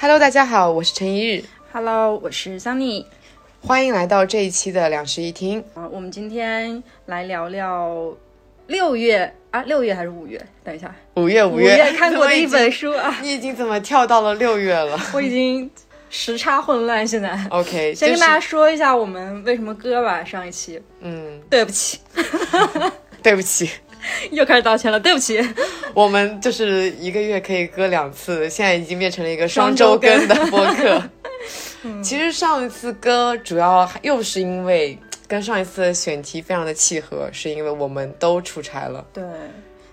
[0.00, 1.42] Hello，大家好，我是陈一日
[1.72, 3.04] ，Hello，我是 Sunny。
[3.60, 5.58] 欢迎来到这一期的两室一厅。
[5.74, 8.16] 啊，我们今天来聊聊
[8.68, 10.40] 六月啊，六月还是五月？
[10.62, 15.68] 等一下，五月，五月五月看过的一本书啊，你已经怎么跳到了六月了 我已经
[16.08, 17.04] 时差混乱。
[17.04, 20.24] 现在？OK，先跟大家说一下我们为什么割吧。
[20.24, 21.98] 上一期，嗯，对不起，
[23.20, 23.68] 对不起，
[24.30, 25.44] 又开始道歉了，对不起。
[25.98, 31.02] 我们就是一个月可以割两次，现在已经变成了一个双双周周更更的播客。
[32.00, 39.04] 其实上一次割主要又是因为跟上一次的选题非常的契合，是因为我们都出差了。
[39.12, 39.24] 对，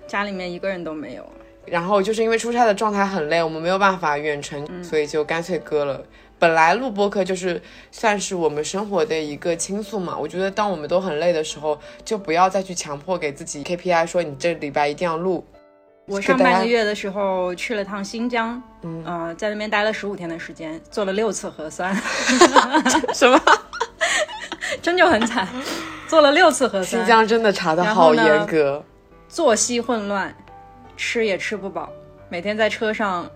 [0.05, 1.27] 家里面一个人都没有。
[1.65, 5.99] 然后就是因为出差的状态很累，我们没有办法远程，嗯所以就干脆割了。
[6.37, 7.59] 本来录播客就是
[7.91, 15.43] 算是我们生活的一个倾诉嘛，我觉得当我们都很累的时候，就不要再去强迫给自己 KPI，说你这礼拜一定要录。
[16.07, 21.95] 我上半个月的时候去了趟新疆，嗯、呃，在那边待了十五天的时间，做了六次核酸，
[23.13, 23.41] 什么？
[24.81, 25.47] 真就很惨，
[26.07, 27.01] 做了六次核酸。
[27.01, 28.83] 新疆真的查的好严格，
[29.27, 30.35] 作息混乱，
[30.95, 31.89] 吃也吃不饱，
[32.29, 33.27] 每天在车上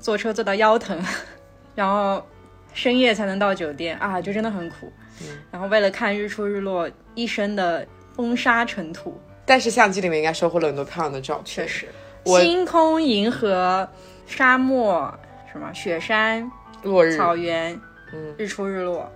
[0.00, 0.98] 坐车坐到腰疼，
[1.74, 2.24] 然后
[2.72, 4.90] 深夜才能到酒店啊，就真的很苦。
[5.20, 11.44] 嗯然后为了看日出日落，一身的风沙尘土，但是相机里面应该收获了很多漂亮的照片。
[11.44, 13.88] 确实，我星空、银河、
[14.26, 15.12] 沙漠、
[15.50, 16.50] 什么雪山、
[16.82, 17.80] 落日，草原，
[18.12, 19.10] 嗯，日出日落，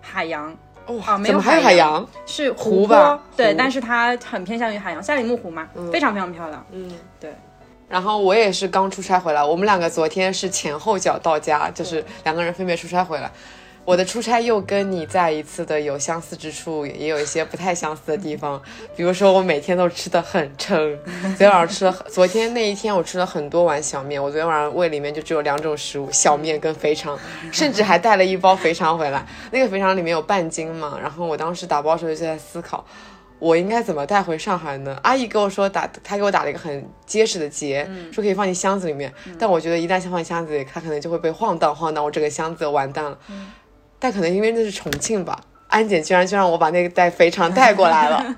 [0.00, 2.08] 海洋哇、啊没有怎么还有海洋海洋？
[2.26, 6.66] 是湖泊吧对，但是它很偏向于海洋，赛里木湖嘛，非常非常漂亮。
[6.70, 7.34] 嗯，对。
[7.88, 13.30] 然后我也是刚出差回来，我们两个昨天是前后脚到家，就是两个人分别出差回来。
[13.84, 18.60] 我的出差又跟你再一次的有相似之处，也有一些不太相似的地方。
[18.96, 27.18] 比如说，我每天都吃的很撑，昨天晚上吃了， 昨天那一天我吃了很多碗小面，我昨天晚上胃里面就只有两种食物，小面跟肥肠，
[27.52, 29.26] 甚至还带了一包肥肠回来。
[29.50, 32.84] 那个肥肠里面有半斤嘛，然后我当时打包的时候就在思考。
[33.38, 34.98] 我应该怎么带回上海呢？
[35.02, 39.12] 阿姨跟我说打，她给我打了一个很结实的结，说可以放进箱子里面。
[39.38, 43.18] 但我觉得一旦放进箱子里，它可能就会被晃荡晃荡，我这个箱子完蛋了。
[43.98, 45.38] 但可能因为那是重庆吧，
[45.68, 48.24] 安检居然就让我把那个带肥肠 带过来了。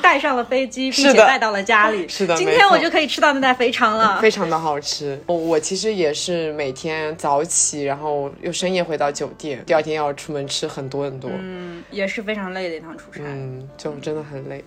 [0.00, 2.06] 带上了飞机，并且带到了家里。
[2.06, 4.20] 是的今天我就可以吃到那袋肥肠了。
[4.20, 5.20] 非常的好吃。
[5.26, 11.28] 我我其实也是每天早起，然后又深夜回到酒店，第二天要出门吃很多很多。
[11.34, 13.22] 嗯，也是非常累的一趟出差。
[13.24, 14.62] 嗯，就真的很累。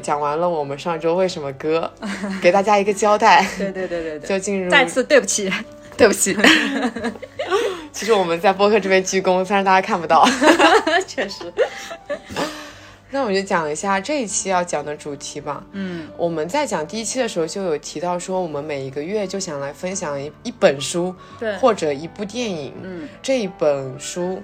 [0.00, 1.90] 讲完了我们上周为什么割，
[2.42, 5.52] 给大家一个交代，对对对对对，就进入再次对不起。
[5.96, 6.36] 对不起。
[7.92, 10.24] 其实我们在播客这边鞠躬，虽然大家看不到。
[11.08, 11.52] 确实，
[13.10, 15.64] 那我们就讲一下这一期要讲的主题吧。
[15.72, 22.72] 嗯，我们在讲第一期的时候就有提到说，我们每一个月就想来分享一一本书对，或者一部电影。
[22.80, 24.40] 嗯，这一本书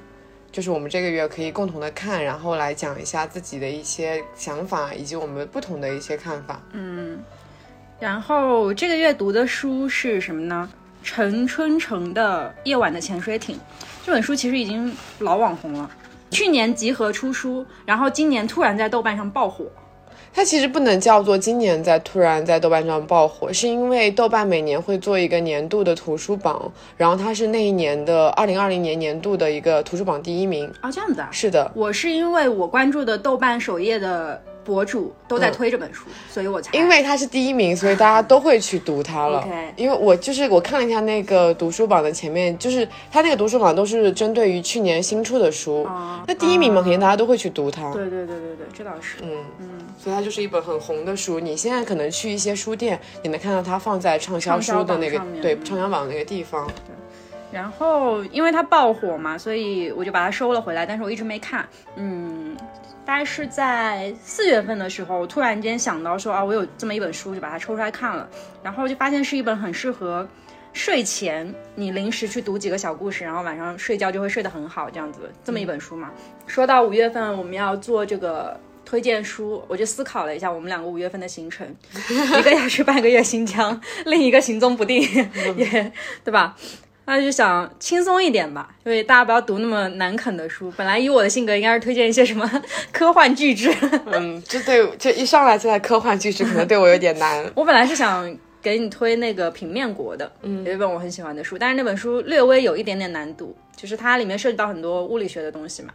[0.54, 6.62] 就是我们这个月可以共同的看，然后来讲一下自己的一些想法以及我们不同的一些看法。
[6.72, 7.18] 嗯
[7.98, 10.70] 然后这个月读的书是什么呢？
[11.02, 13.56] 陈春成的《夜晚的潜水艇》
[14.06, 15.90] 这本书其实已经老网红了，
[16.30, 19.66] 去年集合出书，然后今年突然在豆瓣上爆火。
[20.36, 30.68] 它其实不能叫做今年在突然在豆瓣上爆火，是因为豆瓣每年会做一个年度的图书榜，然后它是那一年的二零二零年年度的一个图书榜第一名。
[30.80, 31.28] 啊，这样子啊。
[31.30, 39.46] 是的，我是因为我关注的豆瓣首页的博主都在推这本书，所以我才因为它是第一名，所以大家都会去读它了。
[39.76, 47.92] 因为我就是我看了一下那个读书榜的前面，就是它那个读书榜都是针对于去年新出的书，啊，那第一名嘛，肯定大家都会去读它。
[47.92, 49.18] 对对对对对，这倒是。
[49.22, 49.30] 嗯
[49.60, 49.68] 嗯
[50.02, 51.38] 所以它就是一本很红的书。
[51.38, 56.68] 你现在可能去一些书店，你能看到它放在畅销书的那个对嗯畅销榜那个地方。
[57.52, 61.64] 然后因为它爆火嘛，所以我就把它收了回来，但是我一直没看。
[61.94, 62.56] 嗯，
[63.04, 68.28] 大概是在四月份的时候，我突然间想到说啊，我有这么一本书，就把它抽出来看了，
[68.62, 70.26] 然后就发现是一本很适合
[70.72, 76.10] 睡前你临时去读几个小故事，然后晚上睡觉就会睡得很好这样子这么一本书嘛。
[76.46, 78.58] 说到五月份我们要做这个。
[78.86, 81.66] 推荐书，我就思考了一下我们两个五月份的行程，
[82.38, 85.00] 一个要去半个月新疆，另一个行踪不定，
[85.56, 85.92] 也
[86.22, 86.54] 对吧？
[87.06, 90.72] 那就想轻松一点吧，因为大家不要读那么难啃的书。
[90.76, 92.50] 本来以我的性格，应该是推荐一些什么
[92.92, 93.74] 科幻巨制。
[94.06, 97.44] 嗯，这对这一上来就在科幻巨制，可能对我有点难。
[97.54, 105.90] 我本来是想给你推那个平面国的，嗯，有一本我很喜欢的书，但是那本书略微有一点点难读，就是它里面涉及到很多物理学的东西嘛。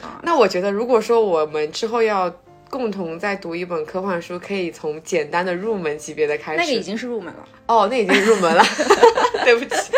[0.00, 2.32] 啊那我觉得，如果说我们之后要
[2.70, 6.58] 共同再读一本科幻书，可以从简单的入门级别的开始。
[6.58, 7.44] 那个已经是入门了。
[7.66, 8.64] 哦，那已经入门了，
[9.44, 9.92] 对不起。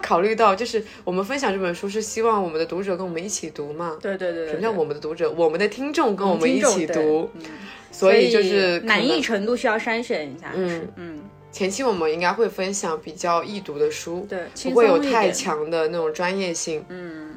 [0.00, 3.96] 考虑到，就是我们分享这本书是希望我们的读者跟我们一起读嘛。
[4.00, 4.48] 对对对对。
[4.50, 5.30] 什么叫我们的读者？
[5.30, 7.30] 我们的听众跟我们一起读。
[7.34, 7.42] 嗯。
[7.90, 10.52] 所以就是难易程度需要筛选一下。
[10.54, 11.20] 嗯嗯。
[11.50, 16.84] 前期我们应该会分享比较易读的书，对，不会有太强的那种专业性。
[16.88, 17.34] 嗯。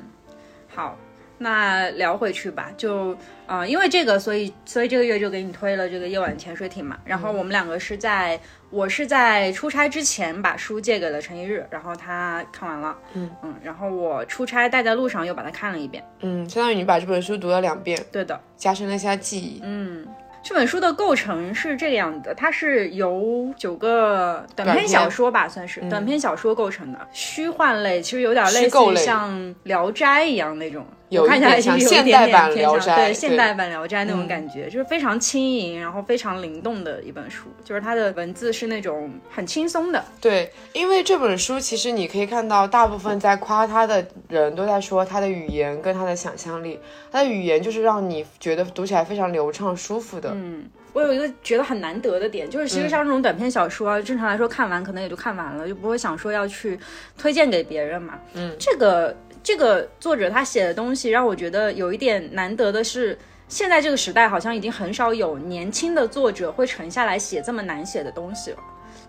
[0.68, 0.98] 好，
[1.42, 3.16] 那聊回去吧，就。
[3.48, 6.98] 啊，因为这个，所以所以这个月就给你推了这个夜晚潜水艇嘛。
[7.04, 8.40] 然后我们两个是在
[8.70, 20.08] 我是在出差之前把书借给了陈一日，然后他看完了，嗯嗯，然后我出差带在路上又把它看了一遍，嗯，相当于你把这本书读了两遍，对的，加深了一下记忆，嗯。
[20.42, 29.30] 这本书的构成是这个样的，它是由九个短篇小说吧，算是短篇小说构成的，虚幻类，其实有点类似于像
[29.64, 40.02] 《聊斋》一样那种，有看起来有点点偏向对现代版《聊斋》那种感觉，就是非常轻盈，然后非常灵动的一本书，就是它的文字是那种很轻松的。
[40.22, 46.80] 对，因为这本书其实你可以看到，大部分在夸它的人都在说它的语言跟它的想象力，
[47.12, 50.31] 它的语言就是让你觉得读起来非常流畅舒服的。
[50.34, 50.63] 嗯，
[50.94, 56.80] 我有一个觉得很难得的点，就是其实像这种短篇小说，正常来说看完可能也就看完了，就不会想说要去
[57.18, 58.18] 推荐给别人嘛。
[58.34, 59.13] 嗯，这个
[59.44, 63.18] 这个作者他写的东西让我觉得有一点难得的是，
[63.48, 68.58] 现在这个时代好像已经很少有年轻的作者会沉下来写这么难写的东西了。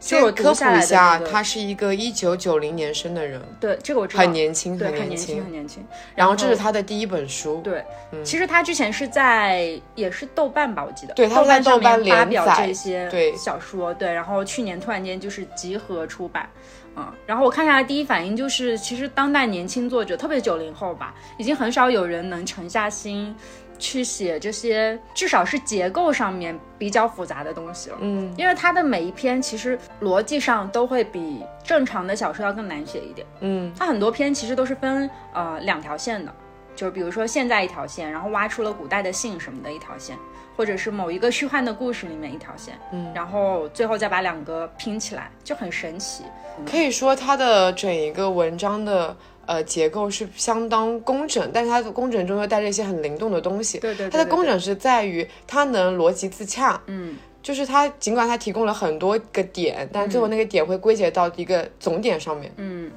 [0.00, 5.86] 先科普一下，他是一个一九九零年生的人，对这个我知道，很年轻，很年轻，很年轻。
[6.16, 7.84] 然后这是他的第一本书，对，
[8.24, 13.32] 其实他之前是在也是豆瓣吧，我记得，对，他在豆瓣发表这些对。
[13.36, 16.50] 小说，对，然后去年突然间就是集合出版，
[16.96, 23.34] 嗯，然后我看下来第一反应就是，其实当代年轻作者，特别是九零后吧，已经很少有人能沉下心。
[23.78, 27.96] 去写这些，至少是结构上面比较复杂的东西了。
[28.00, 33.26] 嗯，因为他的每一篇其实逻辑上都会比正常的小说要更难写一点。
[33.40, 36.32] 嗯，他很多篇其实都是分呃两条线的，
[36.74, 40.16] 就是比如说现在一条线，然后挖出了古代的姓什么的一条线，
[40.56, 42.78] 或者是某一个虚幻的故事里面一条线。
[42.92, 46.24] 嗯，然后最后再把两个拼起来，就很神奇。
[46.66, 49.16] 可以说它的整一个文章的。
[49.44, 53.80] 呃，结构是相当工整，但是它的工整中又带着一些很灵动的东西。
[53.80, 56.80] 对对，它的工整是在于它能逻辑自洽。
[56.86, 62.52] 嗯，就是它尽管它提供了很多个点，但最后那个点会归结到一个总点上面。
[62.56, 62.88] 嗯，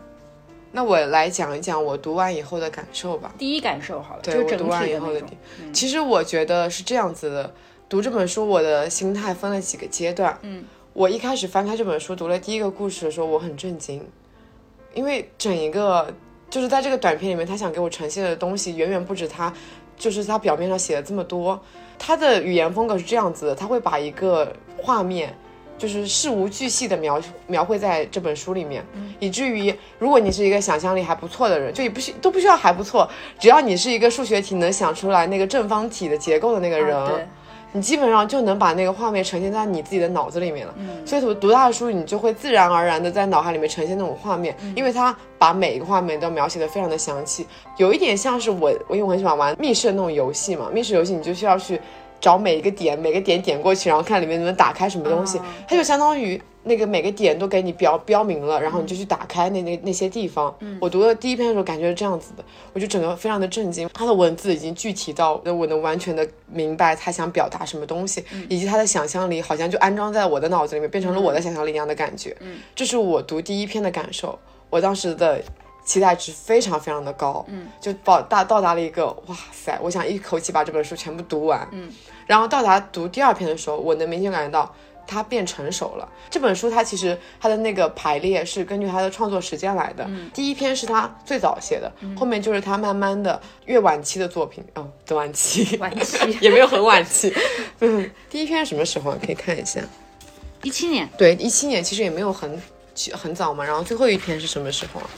[0.76, 3.34] 那我来讲一讲我读完以后的感受吧。
[3.38, 5.22] 第一感受好了，对我读完以后的。
[5.72, 7.54] 其实我觉得是这样子的，
[7.88, 10.38] 读这本书我的心态分了几个阶段。
[10.42, 14.06] 嗯，我一开始翻开这本书读了第一个故事的时候，我很震惊，
[14.94, 16.14] 因为整一个。
[16.48, 19.52] 就是在这个短片里面，他想给我呈现的东西远远不止他，
[19.98, 21.60] 就是他表面上写的这么多。
[21.98, 25.36] 他的语言风格是这样子的，他会把一个画面，
[25.78, 28.84] 就是事无巨细的描描绘在这本书里面，
[29.20, 37.28] 以至于如果你是一个想象力还不错的人，就也不需都不需要还不错，只要你是一个数学题能想出来那个正方体的结构的那个人。
[37.74, 40.74] 你基本上就能把那个画面呈现在你自己的脑子里面了，
[41.06, 47.46] 所以读读他的书，你就会自然而然的在脑海里面呈现那种画面，因为他把每一个画面都描写的非常的详细，
[47.76, 51.78] 有一点像是我，我因为我很喜欢玩密室那种游戏嘛，密室游戏你就需要去。
[52.26, 55.40] 找每一个点，每个点点过去，然后看里面能不能打开什么东西。
[55.68, 60.52] 它就相当于那个每个点都给你标标明了，然后你就去打开那那那些地方。
[60.82, 63.88] 我读的第一篇的时候感觉是这样子的，我就整个非常的震惊。
[63.94, 72.36] 他的文字已经具体到我能完全的明白他想表达什么东西，以及他的想象力好像就安装在我的脑子里面，变成了我的想象力一样的感觉。
[72.74, 74.40] 这是我读第一篇的感受。
[74.72, 75.44] 我当时的。
[75.86, 81.90] 期待值非常非常的高，嗯，就到达到达了一个哇塞，我想一口气把这本书全部读完，嗯，
[82.26, 84.76] 然后到达读第二篇的时候，我能明显感觉到
[85.08, 86.10] 它变成熟了。
[86.32, 97.32] 这本书它其实它的那个排列是根据他的创作时间来的，第一篇是他最早写的，后面就是他慢慢的越晚期的作品，哦， 晚期，晚期也没有很晚期，
[97.80, 99.80] 嗯，第一篇什么时候可以看一下？
[100.64, 102.60] 一七年，对，一七年其实也没有很
[103.14, 105.10] 很早嘛，然后最后一篇是什么时候啊？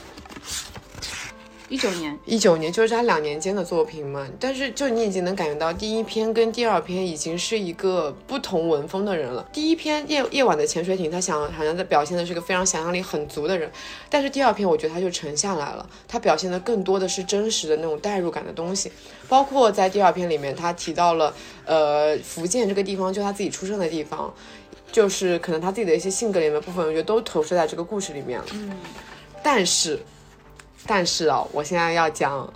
[1.68, 4.26] 一九年，一九年就是他两年间的作品嘛。
[4.40, 9.46] 但是就你已经能感觉到，第一篇跟第二篇已经是一个不同文风的人了。
[9.52, 13.70] 第一篇夜夜晚的潜水艇，他想好像在表现的是个非常想象力很足的人，
[14.08, 18.90] 但是第二篇我觉得他就沉下来了，他表现的更多的是真实的那种代入感的东西。
[19.28, 21.34] 包括在第二篇里面，他提到了
[21.66, 24.32] 呃福建这个地方，就他自己出生的地方，
[24.90, 28.46] 就是可能他自己的一些性格里面部分，我觉得都投射在这个故事里面了。
[28.54, 28.72] 嗯，
[29.42, 30.00] 但是。
[30.88, 32.50] 但是啊，我现在要讲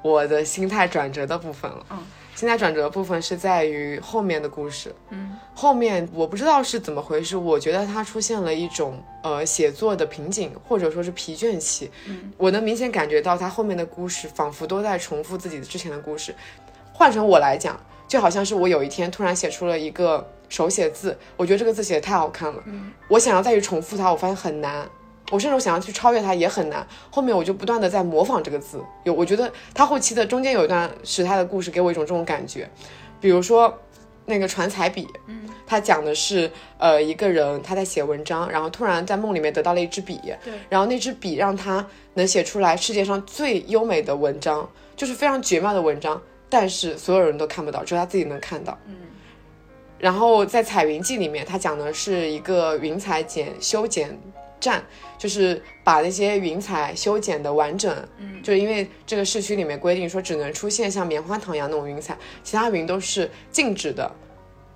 [0.00, 1.86] 我的心态转折的部分了。
[1.90, 1.98] 嗯，
[2.34, 4.92] 心态转折的部分是在于后面的故事。
[5.10, 11.90] 嗯，后面我不知道是怎么回事，我觉得它出现了一种呃写作的瓶颈，或者说是疲倦期。
[12.06, 16.34] 嗯，我能明显感觉到它后面的故事仿佛都在重复自己之前的故事。
[16.94, 17.78] 换成我来讲，
[18.08, 24.88] 就好像是我有一天突然写出了一个手写字，我觉得这个字写的太好看了，嗯，我想要再去重复它，我发现很难。
[25.30, 32.68] 我甚至想要去超越它也很难，后面我就不断的在模仿这个字，有我觉得他后期的中间有一段时态的故事给我一种这种感觉，
[33.20, 33.72] 比如说
[34.26, 48.96] 那个传彩笔，嗯，他讲的是呃一个人他在写文章，然后突然在梦里面得到了一支笔，对，然后那支笔让他能写出来世界上最优美的文章，就是非常绝妙的文章，但是所有人都看不到，只有他自己能看到，嗯，
[49.98, 54.18] 然后在彩云记里面，他讲的是一个云彩剪修剪。
[54.62, 54.82] 站
[55.18, 64.10] 就是把那些云彩修剪的完整，嗯，就是因为这个市区里面规定说只能出现像棉花糖一样那种云彩，其他云都是禁止的。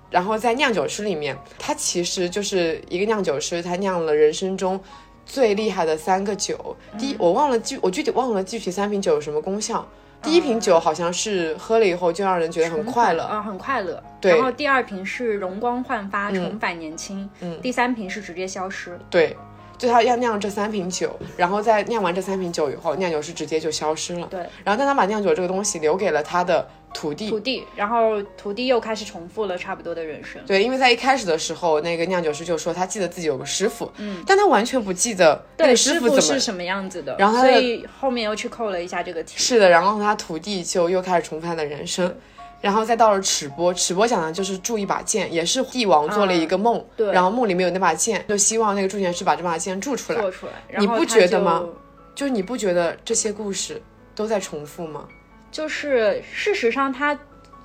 [0.09, 4.79] 然后在酿酒师里面，他其实就是一个酿酒师，他酿了人生中
[5.25, 6.75] 最厉害的三个酒。
[6.97, 9.87] 第一，我忘了具我具体忘了具体三瓶酒有什么功效。
[10.23, 14.01] 第一瓶酒好像是喝了以后就让人觉得很快乐啊，很快乐。
[14.19, 14.31] 对。
[14.31, 17.29] 然后第二瓶是容光焕发，重返年轻。
[17.41, 17.59] 嗯。
[17.61, 18.97] 第三瓶是直接消失。
[19.11, 19.35] 对。
[19.77, 24.27] 就他要酿这三瓶酒，然后在酿完这三瓶酒以后，酿酒师直接就消失了。
[24.27, 30.41] 对，然后但他把酿酒这个东西留给了他的徒弟，徒弟，然后徒弟又开始重复了差不多的人生。
[30.47, 37.15] 对，因为在一开始的时候，那个酿酒师就说他记得自己有个师傅，嗯，但他完全不记得那个师傅是什么样子的。
[37.19, 39.35] 然后所以后面又去扣了一下这个题。
[39.37, 42.15] 是的，然后他徒弟就又开始重复他的人生。
[42.61, 50.21] 然后再到了尺波，尺波讲的就是铸一把剑，也是帝王做了一个梦，对，然后梦里面有那把剑，就希望那个铸剑师把这把剑铸出来。
[50.21, 51.63] 做出来，你不觉得吗？
[52.15, 53.81] 就是你不觉得这些故事
[54.15, 55.05] 都在重复吗？
[55.51, 57.17] 就是事实上，它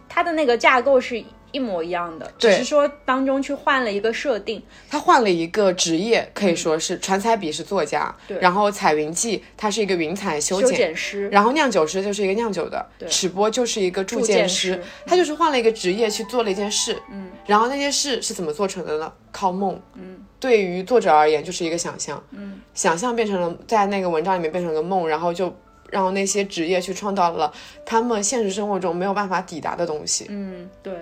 [0.09, 1.23] 它的那个架构是。
[1.53, 19.13] 一模一样的，只是说当中去换了一个设定，他换了一个职业，可以说是传彩笔是作家，对，然后彩云记他是一个云彩修剪师，然后酿酒师就是一个酿酒的，尺波就是一个铸剑师，他就是换了一个职业去做了一件事，嗯，然后那件事是怎么做成的呢？
[19.31, 25.55] 靠梦，嗯，对于作者而言就是一个想象，嗯，想象变成了在那个文章里面变成了梦，然后就
[25.91, 27.53] 让那些职业去创造了
[27.85, 30.95] 他们现实生活中没有办法抵达的东西，嗯，对。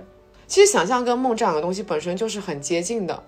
[0.50, 3.23] 其实想象跟梦这两个东西本身就是很接近的，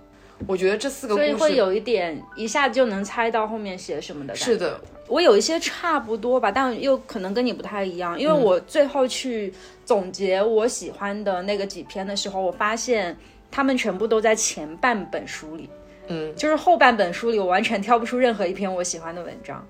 [0.49, 4.35] 我觉得这四个故事，所以会有一点一下就能猜到后面写什么的。
[4.35, 13.17] 是的，我有一些差不多吧，但又可能跟你不太一样，因为我最后去总结我喜欢的那个几篇的时候，我发现
[13.53, 15.71] 他们全部都在前半本书里，
[16.09, 19.65] 嗯，就是后半本书里我完全挑不出任何一篇我喜欢的文章，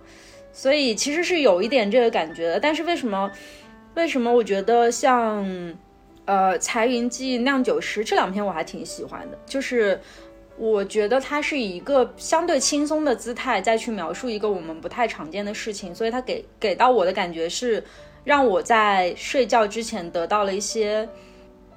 [0.55, 2.59] 所以其实是有一点这个感觉的。
[2.59, 3.31] 但是为什么？
[3.95, 5.47] 为什么我觉得像？
[6.33, 10.01] 呃，彩云记酿酒师这两篇我还挺喜欢的，就是
[10.57, 17.85] 我觉得它是以一个相对轻松的姿态再去描述一个我们不太常见的事情，所以它给给到我的感觉是
[18.25, 21.07] 让我在睡觉之前得到了一些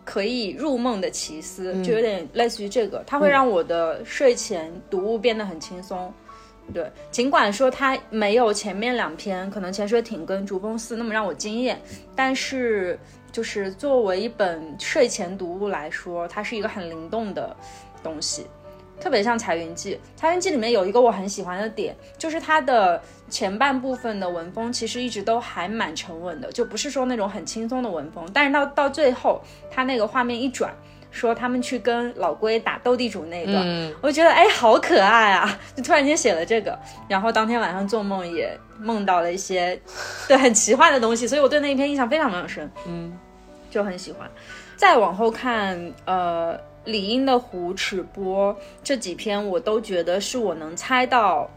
[0.06, 6.14] 可以入梦的奇思，就有点类似于这个，它会让我的睡前读物变得很轻松。
[6.74, 11.80] 对，尽管说它没有前面两篇可能潜水艇跟竹峰寺那么让我惊艳，
[12.16, 13.00] 但是。
[13.32, 17.54] 就是作为一本睡前读物来说，它是一个很灵动的
[18.02, 18.48] 东西，
[18.98, 19.96] 特别像《彩云记》。
[20.16, 28.26] 《彩云记》里面有一个我很喜欢的点，就是它的前半部分的文风其实一直都还蛮沉稳的，就不是说那种很轻松的文风。
[28.34, 30.74] 但是到到最后，它那个画面一转，
[31.16, 35.58] 说他们去跟老龟打斗地主那个，嗯我就觉得哎，好可爱啊！
[35.76, 39.80] 就突然间写了这个，然后当天晚上做梦也梦到了一些
[40.28, 42.70] 对很奇幻的东西，所以我对那一篇印象非常非常深。
[42.86, 43.18] 嗯。
[43.72, 44.30] 就很喜欢，
[44.78, 51.50] 再往后看，呃，李英的《胡》《尺波》这几篇，我都觉得是我能猜到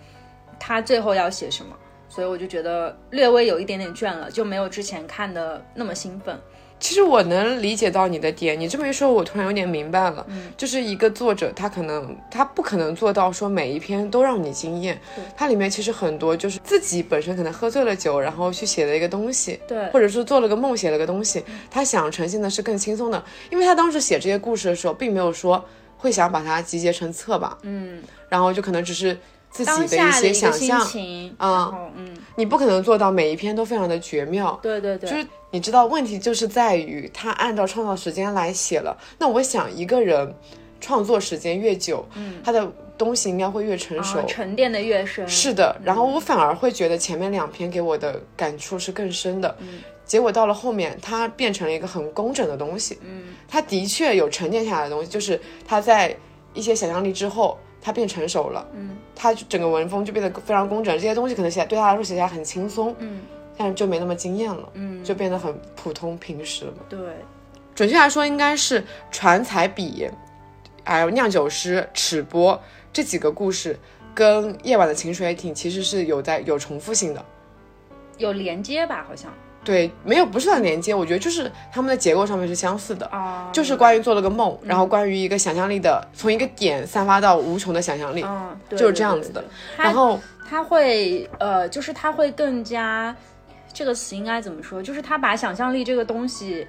[0.59, 1.77] 他最后要写什么，
[2.09, 6.37] 所以我就觉得略微有一点点倦了，就没有之前看的那么兴奋。
[6.81, 10.25] 其实我能理解到你的点，你这么一说，我突然有点明白了。
[10.29, 15.01] 嗯，就是一个作者，他可能他不可能做到说每一篇都让你惊艳。
[15.17, 19.59] 对，它里面其实很多就是自己本身可能喝醉了酒，然后去写的一个东西。
[19.67, 23.23] 对，或者是做了个梦，写了个东西，他想呈现的是更轻松的。
[23.51, 25.65] 因为他当时写这些故事的时候，并没有说
[25.97, 27.59] 会想把它集结成册吧。
[27.63, 29.19] 嗯，然后就可能只是。
[29.51, 30.81] 自己的一些想象
[31.37, 38.97] 啊，嗯，你不可能做到每一篇都非常的绝妙，对对对，就是你知道问题就是在于他按照创造时间来写了。
[39.19, 40.35] 那我想一个人
[40.81, 45.27] 创作时间越久，嗯，他的东西应该会越成熟，沉淀的越深。
[45.29, 49.57] 是的，然后我反而会觉得前面两篇给我的感触是更深的。
[50.05, 52.99] 结果到了后面，它变成了一个很工整的东西。
[53.03, 56.17] 嗯，它的确有沉淀下来的东西，就是他在
[56.55, 58.67] 一些想象力之后，它变成熟了。
[58.75, 62.95] 嗯，他整个文风就变得非常工整，这些东西可能写对他来说写起来很轻松。
[62.99, 63.23] 嗯，
[63.57, 64.69] 但是就没那么惊艳了。
[64.75, 66.75] 嗯，就变得很普通平实了。
[66.89, 66.99] 对，
[67.75, 70.09] 准确来说，应该是传彩笔，
[70.85, 72.61] 还有酿酒师、尺波
[72.93, 73.79] 这几个故事，
[74.15, 77.25] 跟夜晚的情水艇其实是有在有重复性的。
[78.17, 79.05] 有连接吧？
[79.07, 79.33] 好像。
[79.65, 89.43] 对，没有不是很连接，我觉得就是他们的结构上面是相似的，啊，就是关于做了个梦，然后关于一个想象力的，从一个点散发到无穷的想象力，嗯，对就是这样子的。
[89.43, 93.15] 对对对然后他会呃，就是他会更加，
[93.75, 94.83] 这个词应该怎么说？
[94.83, 96.67] 就是他把想象力这个东西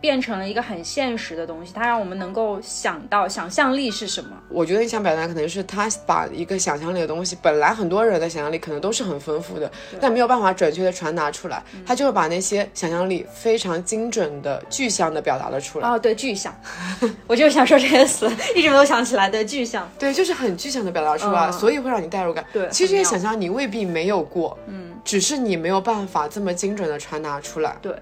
[0.00, 4.30] 变成了一个很现实的东西，它让我们能够想到想象力是什么。
[4.48, 15.88] 我觉得你想表达可能是他把一个想象力的东西，本来很多人的想象力可能都是很丰富的，但没有办法准确的传达出来，他就会把那些想象力非常精准的具象的表达了出来。
[15.88, 16.54] 哦，对，具象，
[17.26, 19.88] 我就是想说这个词，一直没有想起来的具象。
[19.98, 22.44] 对，就是很具象的表达出来，嗯所以会让你代入感。
[22.52, 27.76] 对其实这些想象你未必没有过，嗯，只是你没有办法这么精准的传达出来。
[27.82, 27.92] 对，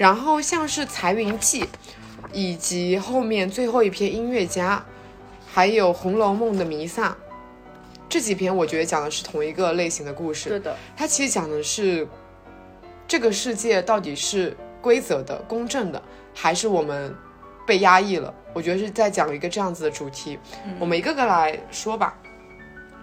[0.00, 1.60] 然后像是《彩云记》，
[2.32, 4.78] 以及后面最后一篇《音乐家》，
[5.46, 7.14] 还有《红楼梦》的弥撒，
[8.08, 10.48] 这几篇我觉得讲的是同一个类型的故事。
[10.48, 12.08] 对的，它其实讲的是
[13.06, 16.02] 这个世界到底是规则的、公正的，
[16.34, 17.14] 还是我们
[17.66, 18.32] 被压抑了？
[18.54, 20.38] 我觉得是在讲一个这样子的主题。
[20.78, 22.16] 我们一个个来说吧。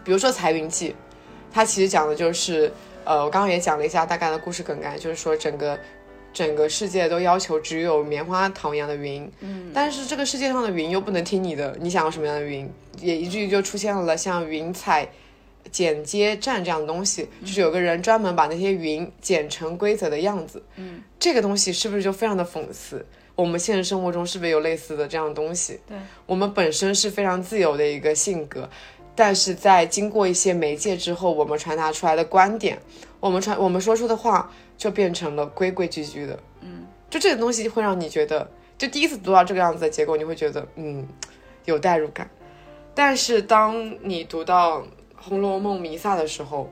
[0.04, 0.89] 比如说《彩云记》，
[1.54, 2.74] 它其实讲的就是，
[3.06, 5.77] 呃，我刚刚也讲了一下大概的故事梗概，就是说整个
[6.34, 12.70] 整个世界都要求只有棉花糖一样的云，嗯，但是这个世界上的云又不能听你的，你想要什么样的云，
[13.02, 15.10] 也以至于就出现了像云彩。
[15.70, 20.63] 剪接站这样的东西，就是有个人专门把那些云剪成规则的样子。
[20.78, 23.06] 嗯，这个东西是不是就非常的讽刺？
[23.36, 25.78] 我们现实生活中是不是有类似的这样的东西？
[25.86, 28.70] 对，我们本身是非常自由的一个性格，
[29.17, 32.77] 但是在经过一些媒介之后，我们传达出来的观点，
[33.19, 36.39] 我们传我们说出的话，就变成了规规矩矩的。
[36.62, 41.08] 嗯，就这个东西会让你觉得，就第一次读到这个样子的结果，你会觉得嗯
[41.65, 42.30] 有代入感。
[42.93, 44.82] 但是当你读到
[45.15, 46.69] 《红楼梦》弥撒的时候，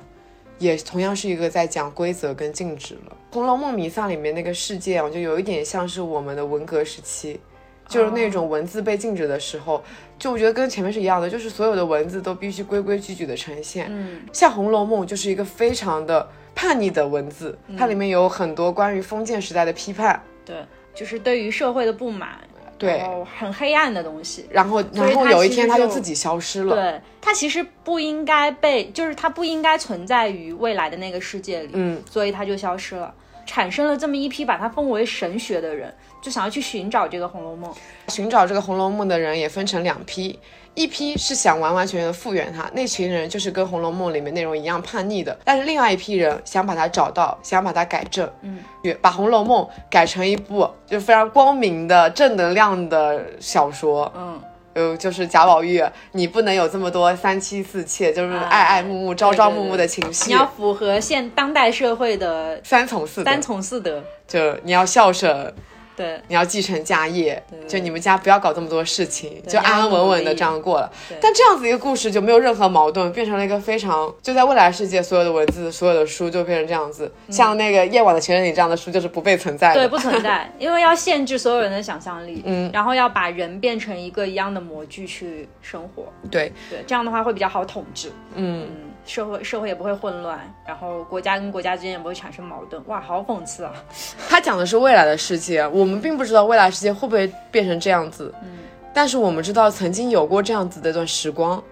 [0.59, 3.17] 也同样是一个在讲规则跟禁止了。
[3.33, 7.39] 《红楼梦》弥撒里面那个世界啊，就有一点像是我们的文革时期，
[7.87, 9.83] 就是那种文字被禁止的时候，
[10.17, 13.87] 就我觉得跟前面是一样的，就是所有的文字都必须规规矩矩的呈现。
[13.89, 22.39] 嗯，像《红楼梦》就是一个非常的叛逆的文字，它里面有很多关于封建时代的批判，对，就是对于社会的不满，
[22.77, 23.03] 对
[23.37, 24.45] 很黑暗的东西。
[24.49, 26.75] 然后然后有一天它就自己消失了。
[26.75, 33.13] 对，它其实不应该被，就是它不应该存在于未来的那个世界里，嗯，所以它就消失了，
[33.45, 35.93] 产生了这么一批把它封为神学的人，
[36.25, 37.71] 就想要去寻找这个《红楼梦》。
[38.11, 40.39] 寻找这个《红楼梦》的人也分成两批，
[40.73, 48.57] 一批是想完完全全的复原它，那群人就是跟《红楼梦》里面内容一样叛逆的，但是另外一批人想把它找到，想把它改正，嗯，
[48.99, 54.41] 把《红楼梦》改成一部就非常光明的正能量的小说，嗯，
[54.73, 55.79] 呃，就是贾宝玉，
[56.13, 64.03] 你不能有这么多三妻四妾，就是爱爱慕慕、朝朝暮暮的情绪，你要符合现当代社会的三从四德三，从四德。
[64.27, 65.53] 就你要孝顺，
[65.95, 70.91] 对，你要继承家业，就你们家不要搞这么多事情，就安安稳稳的这样过了。
[71.21, 77.11] 但这样子一个故事就没有任何矛盾，变成了一个非常就在未来世界，所有的文字、所有的书就变成这样子。
[77.29, 79.75] 像那个《夜晚的情人里》这样的书就是不被存在的。
[79.75, 92.81] 对，不存在， 因为要限制所有人的想象力，嗯，然后要把人变成一个一样的模具去生活，对，对，这样的话会比较好统治，嗯，嗯，社会社会也不会混乱，然后国家跟国家之间也不会产生矛盾。
[92.87, 93.73] 哇，好讽刺啊！
[94.27, 98.57] 他讲的是未来的世界，我们并不知道未来世界会不会变成这样子，嗯，
[98.93, 101.63] 但是我们知道曾经有过这样子的一段时光，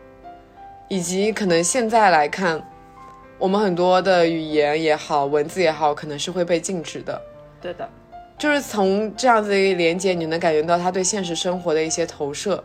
[0.88, 2.62] 以及可能现在来看，
[3.40, 7.20] 我们很多的语言也好，文字也好，可能是会被禁止的。
[7.60, 7.90] 对的，
[8.38, 12.64] 就是从这样子的一个连接，你能感觉到他对现实生活的一些投射。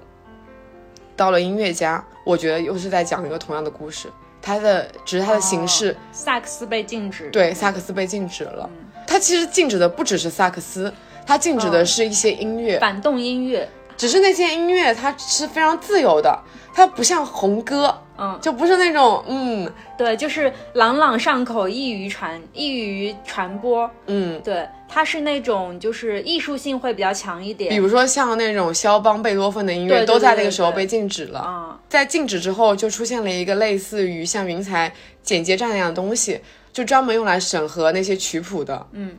[1.16, 4.09] 到了音乐家，我觉得又是在讲一个同样的故事，
[4.40, 8.68] 他的只是他的形式，萨克斯被禁止，对萨克斯被禁止了。
[9.07, 10.92] 他其实禁止的不只是萨克斯，
[11.27, 16.38] 他禁止的是一些音乐，反动音乐，只是那些音乐它是非常自由的，
[16.72, 23.90] 它不像红歌，嗯，就不是那种嗯对，就是朗朗上口，易于传，易于传播。
[24.06, 27.70] 嗯，对，它是那种就是艺术性会比较强一点。
[27.70, 31.40] 比如说像那种肖邦、贝多芬的音乐，都在那个时候被禁止了。
[31.40, 34.92] 啊、在禁止之后，就出现了一个类似于像云彩
[35.24, 36.40] 剪接站那样的东西，
[36.72, 38.87] 就专门用来审核那些曲谱的。
[38.92, 39.18] 嗯，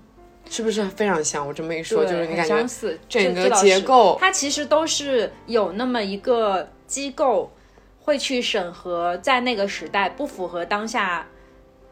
[0.50, 1.48] 是不是非常像？
[1.48, 7.52] 我这么一说，就是你感觉相似，整个结构它其实都是有那么一个机构
[8.00, 11.28] 会去审核在那个时代不符合当下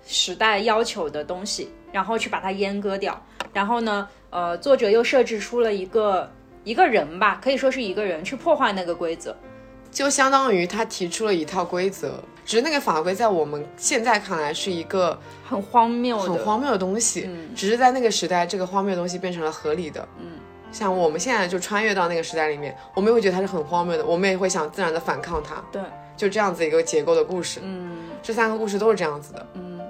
[0.06, 3.24] 时代要求的东西，然后去把它阉割掉。
[3.54, 6.30] 然后呢，呃，作者又设置出了一个
[6.63, 9.36] 一个人吧，可以说是一个人去破坏那个规则。
[9.97, 17.49] 就相当于他提出了一套规则，只是那个法规在我们现在看来是一个很荒谬，很荒谬的东西，嗯。
[17.55, 20.07] 只是在那个时代，这个荒谬的东西变成了合理的。
[20.19, 20.33] 嗯，
[20.71, 25.81] 像我们现在就穿越到那个时代里面，我们也会觉得它是很荒谬的，我们也会想自然的反抗它，对，
[26.15, 27.60] 就这样子一个结构的故事。
[27.63, 29.47] 嗯，这三个故事都是这样子的。
[29.55, 29.81] 嗯。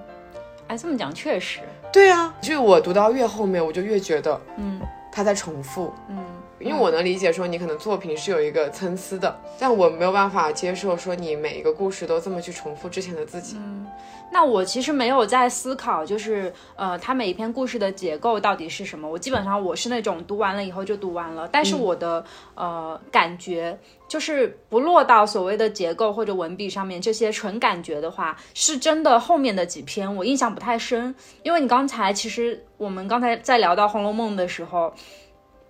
[0.68, 1.60] 哎，这么讲确实，
[1.92, 4.80] 对啊，就是我读到越后面，我就越觉得嗯。
[5.10, 5.92] 它在重复。
[6.10, 6.24] 嗯，
[6.60, 13.58] 因为我能理解说你可能作品是有一个参差的，但我没有办法接受说你每一个故事都这么去重复之前的自己。
[13.58, 13.86] 嗯
[14.30, 19.10] 那我其实没有在思考，就是呃，它每一篇故事的结构到底是什么。
[19.10, 34.94] 我基本上我是那种读完了以后就读完了，但是我的、呃感觉就是不落到所谓的结构或者文笔上面，这些纯感觉的话，是真的后面的几篇我印象不太深，因为你刚才其实我们刚才在聊到《红楼梦》的时候。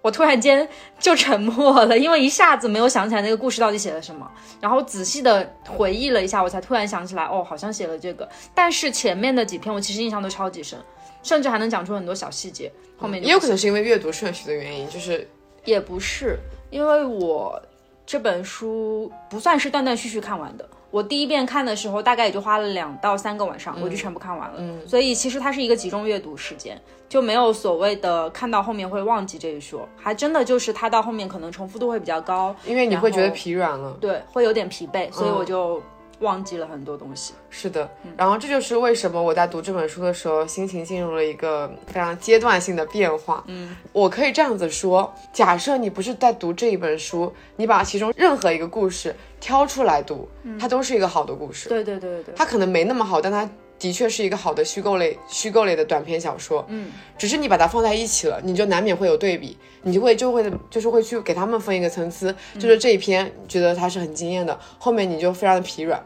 [0.08, 0.66] 我突然间
[0.98, 4.26] 就沉默了，因为一下子没有想起来那个故事到底写了什么，
[4.62, 8.28] 然后仔细的回忆了一下，我才突然想起来，哦，好像写了这个。
[8.56, 10.80] 但是前面的几篇我其实印象都超级深，
[11.24, 12.72] 甚至还能讲出很多小细节。
[12.98, 15.30] 后面也有可能是因为阅读顺序的原因，就是
[15.66, 16.40] 也不是，
[16.70, 17.62] 因为我
[18.08, 20.68] 这本书不算是断断续续看完的。
[20.90, 24.56] 我第一遍看的时候，大概也就花了两到三个晚上，我就全部看完了。
[24.60, 33.98] 嗯所以其实它是一个集中阅读时间，就没有所谓的看到后面会忘记这一说，还真的就是它到后面可能重复度会比较高，因为你会觉得疲软了。
[34.00, 35.84] 对，会有点疲惫，所以嗯我就
[36.20, 37.34] 忘记了很多东西。
[37.50, 43.44] 是的，然后这就是为什么我在读这本书的时候，心情进入了一个非常阶段性的变化。
[43.48, 50.28] 嗯，我可以这样子说：假设你不是在读这一本书，你把其中任何一个故事挑出来读，
[50.60, 51.70] 它都是一个好的故事。
[51.70, 56.66] 对对对对对，它可能没那么好，但它的确是一个好的虚构类虚构类的短篇小说。
[56.70, 66.04] 嗯，只是你把它放在一起了，你就难免会有对比，你就会就会就是会去给他们分一个层次，就是这一篇觉得它是很惊艳的，后面你就非常的疲软。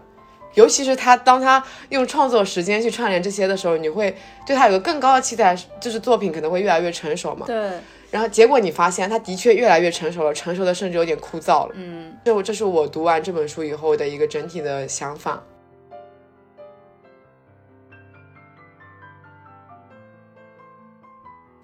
[0.53, 4.13] 尤其是他当他用创作时间去串联这些的时候，你会
[4.45, 7.45] 对他有个更高的期待，就是作品可能会越来越成熟嘛。
[7.45, 7.71] 对，
[8.09, 11.71] 然后结果你发现，他的确越来越成熟了，成熟的甚至有点枯燥了。
[11.75, 15.41] 嗯，就这是我读完这本书以后的一个整体的想法。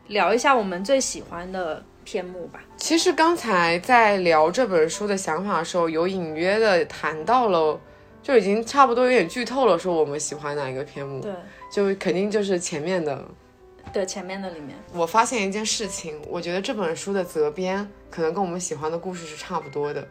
[0.08, 2.60] 聊一下我们最喜欢的篇目吧。
[2.78, 7.80] 其实刚才在聊这本书的想法的时候，有隐约的谈到了，
[8.22, 11.34] 就已经差不多有点剧透了，说我们喜欢哪一个篇目，对
[11.72, 13.24] 就肯定就是前面的。
[13.94, 20.06] 对，前面的里面，我发现一件事情，我觉得这本书的责编可能跟我们喜欢的故事是差不多的，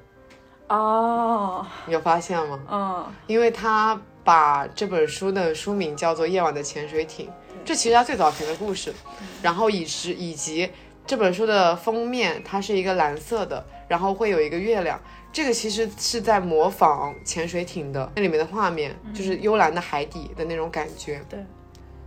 [0.69, 2.59] 哦，你有发现吗？
[2.71, 7.27] 嗯，因为他把这本书的书名叫做《夜晚的潜水艇》，
[7.67, 8.95] 这其实他最早前的故事，
[9.43, 10.71] 然后以及以及
[11.05, 15.01] 这本书的封面，它是一个蓝色的，然后会有一个月亮，
[15.33, 21.21] 这个其实是在模仿潜水艇的那里面的画面，就是幽蓝的海底的那种感觉。
[21.29, 21.41] 对。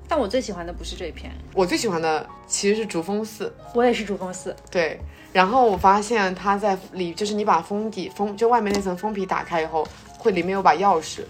[0.07, 4.99] 但我最喜欢的不是这一篇，我最喜欢的其实是竹峰寺，我也是竹峰寺，对。
[5.31, 11.21] 然后我发现它在里，就是你把封底封就外面那层封皮打开以后，会里面有把钥匙，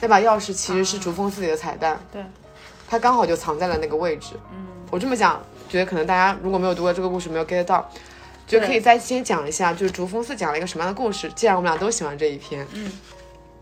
[0.00, 2.00] 那把钥匙其实是竹峰寺里的彩蛋。
[2.10, 2.24] 对，
[2.88, 4.34] 它刚好就藏在了那个位置。
[4.52, 7.90] 嗯，我这么讲，觉得可能大家如果没有读过这个故事，没有 get 到，
[8.46, 11.30] 就可以再先讲一下，就是竹峰寺讲了一个什么样的故事。
[11.34, 12.92] 既然我们俩都喜欢这一篇，嗯，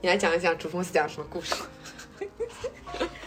[0.01, 1.55] 你来讲一讲竹峰寺讲什么故事？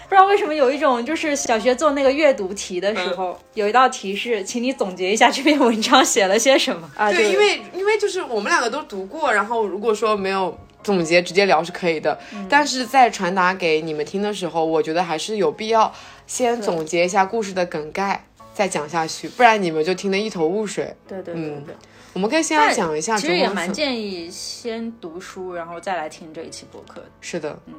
[0.08, 7.12] 不知道为什么有一种就是小学做那个阅读题的时候，有一道题是，请你总结一下这篇文章写了些什么啊？
[7.12, 10.56] 对，因为因为就是我们两个都读过，然后如果说没有
[10.86, 12.18] 总结，直接聊是可以的。
[12.48, 15.92] 但是在传达给你们听的时候，我觉得还是有必要
[16.28, 20.96] 先总结一下故事的梗概，再讲下去，不然你们就听得一头雾水。
[21.08, 21.76] 对对对对对，
[22.14, 23.50] 我们可以先来讲一下其实也。
[23.50, 27.04] 蛮建议先读书，然后再来听这一期播客。
[27.20, 27.74] 是的，嗯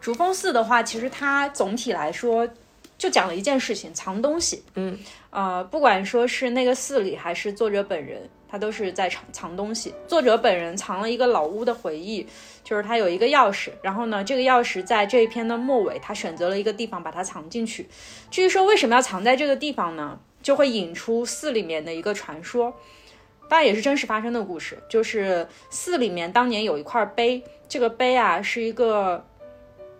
[0.00, 2.48] 竹峰寺的话，其实它总体来说
[2.96, 4.62] 就讲了一件事情，藏东西。
[4.76, 4.96] 嗯，
[5.30, 8.22] 呃，不管说是那个寺里，还是作者本人，
[8.56, 9.94] 他都是在藏藏东西。
[10.08, 12.26] 作者本人藏了一个老屋的回忆，
[12.64, 17.86] 就是他有一个钥匙，然后呢，这个钥匙在这一篇的末尾，他选择了一个地方把它藏进去。
[18.30, 22.72] 至于说为什么要藏在这个地方呢，就会引出寺里面的一个传说。
[23.46, 29.22] 当然也是真实发生的故事，就是寺里面当年有一块碑，这个碑啊是一个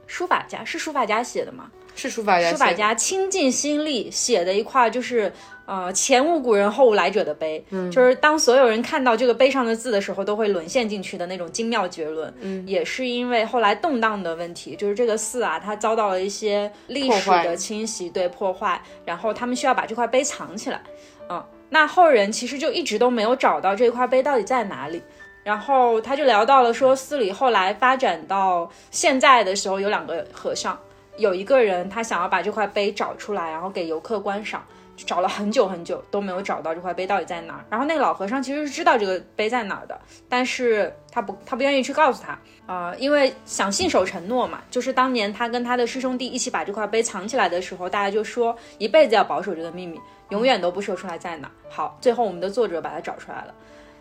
[0.07, 1.71] 书法家，是书法家写的吗？
[1.97, 5.33] 是书法家，书法家倾尽心力写的一块，就是
[5.65, 12.33] 呃前无古人后无来者的碑，嗯，就是当所有人看到这个碑上的字的时候，都会沦陷进去的那种精妙绝伦。
[12.41, 20.81] 嗯，也是因为后来动荡的问题，就是这个寺啊，它遭到了一些历史的侵袭，对破坏，然后他们需要把这块碑藏起来。
[21.31, 25.03] 嗯，那后人其实就一直都没有找到这块碑到底在哪里。
[25.43, 30.79] 然后他就聊到了说，寺里后来发展到现在的时候，有两个和尚。
[31.17, 34.65] 有一个人，他想要把这块碑找出来，然后给游客观赏，
[34.97, 37.65] 找了很久很久都没有找到这块碑到底在哪儿。
[37.71, 39.99] 然后那个老和尚其实是知道这个碑在哪儿的，
[40.29, 42.39] 但是他不，他不愿意去告诉他
[42.73, 44.61] 啊，因为想信守承诺嘛。
[44.71, 49.99] 就是当年他跟他的师兄弟一起把这块碑藏起来的时候，大家就说一辈子要保守这个秘密，
[50.31, 51.51] 永远都不说出来在哪。
[51.69, 53.55] 好，最后我们的作者把它找出来了。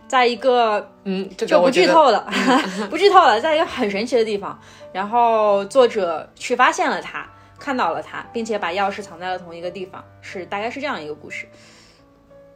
[0.07, 2.31] 在一个嗯，就不剧透了，
[2.89, 4.59] 不剧透了，在一个很神奇的地方，
[4.93, 11.47] 然后作者去发现了他，看到了他，并且把钥匙藏在了同一个地方，是大概是这样一个故事。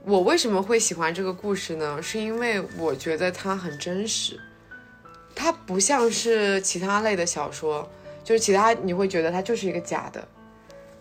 [0.05, 1.99] 我为什么会喜欢这个故事呢？
[2.01, 4.39] 是因为我觉得它很真实，
[5.35, 7.89] 它不像是其他类的小说，
[8.23, 10.25] 就是其他你会觉得它就是一个假的，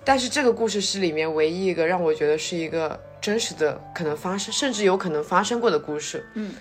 [0.02, 2.98] 但是这个故事是里面唯一一个让我觉得是一个。
[3.20, 6.24] 真实的可能发生，甚至有可能发生过的故事。
[6.34, 6.54] 嗯，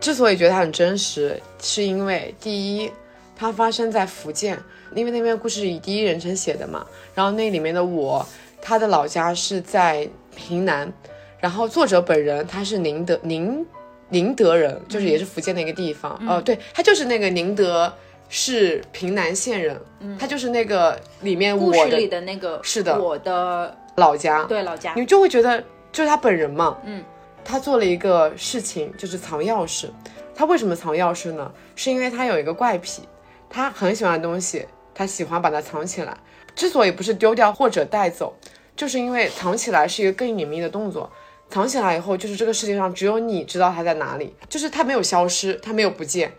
[0.00, 2.90] 之所以觉得它很真实，是因为第一，
[3.36, 4.58] 它发生在福建，
[4.94, 6.86] 因为那边故事以第一人称写的嘛。
[7.14, 8.24] 然后那里面的我，
[8.60, 10.92] 他的老家是在平南，
[11.40, 13.66] 然后作者本人他是宁德宁
[14.08, 16.20] 宁德人，就是也是福建的一个地方。
[16.28, 17.92] 哦，对，他就是那个宁德
[18.28, 19.80] 市平南县人。
[20.00, 25.62] 嗯，他就是那个里面故事里的那个是的，我的老家，对老家，你就会觉得。
[25.92, 27.04] 就是他本人嘛，嗯，
[27.44, 29.90] 他做了一个事情，就是藏钥匙。
[30.34, 31.52] 他为什么藏钥匙呢？
[31.76, 33.02] 是因为他有一个怪癖，
[33.50, 36.16] 他很喜欢的东西，他喜欢把它藏起来。
[36.54, 38.34] 之所以不是丢掉或者带走，
[38.74, 41.10] 就是因为藏起来是一个更隐秘的动作。
[41.50, 46.32] 藏起来以后，就是这个世界上只有你知道它在哪里，就是它没有消失，它没有不见，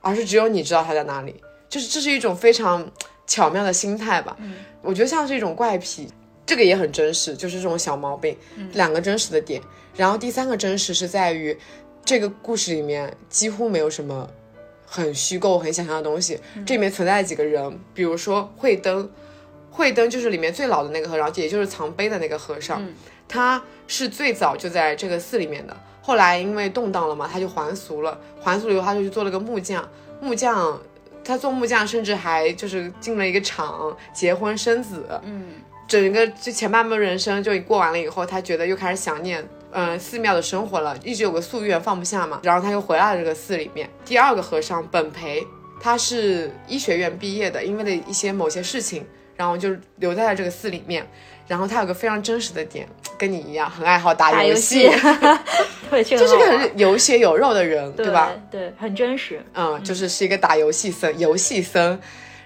[0.00, 1.40] 而是只有你知道它在哪里。
[1.68, 2.88] 就是这是一种非常
[3.28, 4.36] 巧妙的心态吧。
[4.40, 6.08] 嗯，我觉得像是一种怪癖。
[6.46, 8.36] 这个也很真实，就是这种小毛病，
[8.72, 9.60] 两个真实的点。
[9.96, 11.58] 然后第三个真实是在于，
[12.04, 14.30] 这个故事里面几乎没有什么
[14.86, 16.38] 很虚构、很想象的东西。
[16.64, 19.10] 这里面存在几个人，比如说慧灯，
[19.70, 22.86] 慧灯就是里面最老的那个和尚，也就是藏碑的那个和尚，
[23.26, 25.76] 他是最早就在这个寺里面的。
[26.00, 28.20] 后来因为动荡了嘛，他就还俗了。
[28.40, 29.88] 还俗了以后，他就去做了个木匠。
[30.20, 30.80] 木匠，
[31.24, 35.04] 他做木匠，甚至还就是进了一个厂，结婚生子。
[35.24, 35.46] 嗯。
[35.88, 43.88] 整个就前半部人生就过完了以后，他觉得又开始想念，嗯，寺庙的生活了，一直有个夙愿放不下嘛，然后他又回来了这个寺里面。
[44.04, 45.46] 第二个和尚本培，
[45.80, 51.06] 他是医学院毕业的，因为的一些某些事情，然后就留在了这个寺里面。
[51.48, 54.90] 然后他有个非常真实的点，跟你一样，很爱好打游戏，
[56.04, 58.32] 就是个很有血有肉的人，对吧？
[58.50, 59.40] 对，很真实。
[59.54, 61.96] 嗯，就是是一个打游戏僧，游戏僧。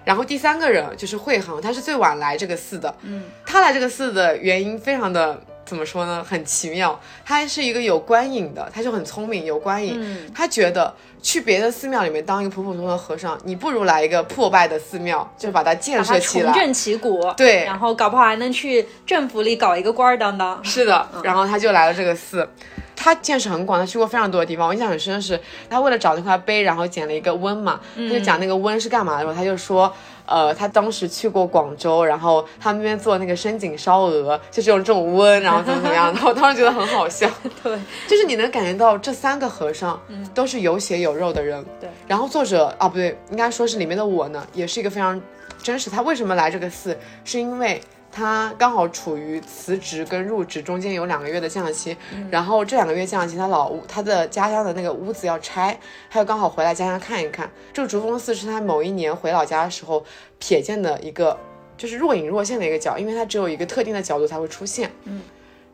[0.05, 2.95] 然后第三个人就是惠恒，他是最晚来这个寺的。
[3.03, 6.25] 嗯，他来这个寺的原因非常的怎么说呢？
[6.27, 6.99] 很奇妙。
[7.25, 9.97] 他是一个有观影的，他就很聪明，有观影。
[10.01, 17.33] 嗯，他觉得去别的寺庙里面当一个普普通通的和尚，你不如来一个破败的寺庙，就把它建设起来，重振旗鼓。
[17.37, 20.65] 对，然后搞不好还能去政府里搞一个官儿当当。
[20.65, 22.49] 是的，然后他就来了这个寺。
[23.03, 24.69] 他见识很广，他去过非常多的地方。
[24.69, 29.91] 我印象很深的是，他为了找那块碑，然后捡了一个温嘛，他就讲那个温是干嘛的时候，他就说，
[30.27, 36.09] 呃，他当时去过广州，然后他们那边做那个深井烧鹅，就是用这种温，然后怎么怎么样。
[36.13, 37.27] 然后我当时觉得很好笑。
[37.63, 39.99] 对，就是你能感觉到这三个和尚，
[40.35, 41.65] 都是有血有肉的人。
[41.81, 45.19] 对，然后作者啊，不对，应该说是里面的我呢，也是一个非常
[45.63, 45.89] 真实。
[45.89, 47.81] 他为什么来这个寺，是因为。
[48.13, 51.97] 他刚好处于辞职跟入职中间有两个月的降期，
[52.31, 55.79] 然后这两个月降期，他老屋他的家乡的那个屋子要拆，
[56.11, 57.51] 他又刚好回来家乡看一看。
[57.73, 60.05] 这个竹峰寺是他某一年回老家的时候
[60.41, 61.39] 瞥见的一个，
[61.77, 64.91] 就是若隐若现的一个角，因为它只有一个特定的角度才会出现。
[65.05, 65.23] 嗯，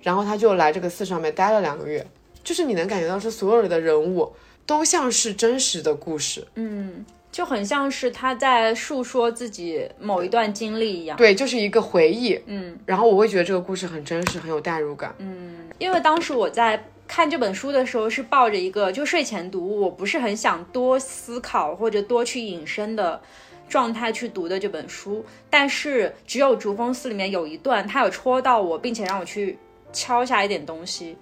[0.03, 2.07] 然后他就来这个寺上面待了两个月，
[2.45, 4.33] 就是你能感觉到是所有的人物
[4.67, 6.47] 都像是真实的故事。
[6.55, 7.05] 嗯。
[7.37, 23.21] 就很像是他在述说自己某一段经历一样，对，就是一个回忆，嗯，然后我会觉得这个故事很真实，很有代入感，嗯，因为当时我在看这本书的时候是抱着一个就睡前读，我不是很想多思考或者多去引申的
[23.69, 29.59] 状态去读的这本书，但是只有竹峰寺里面有一段，它有戳到我，并且让我去
[29.93, 31.15] 敲下一点东西，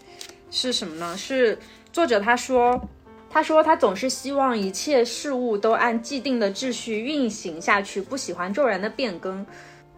[0.48, 1.16] 是什么呢？
[1.16, 1.58] 是
[1.92, 2.80] 作者他说。
[3.34, 9.44] 他说：“他总是希望一切事物都按既定的秩序运行下去，不喜欢骤然的变更。